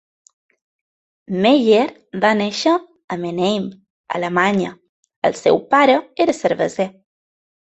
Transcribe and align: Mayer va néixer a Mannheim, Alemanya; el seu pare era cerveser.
Mayer 1.45 2.21
va 2.23 2.31
néixer 2.39 2.73
a 2.77 3.19
Mannheim, 3.27 3.67
Alemanya; 4.21 4.73
el 5.31 5.37
seu 5.45 5.63
pare 5.77 6.01
era 6.27 6.37
cerveser. 6.41 6.89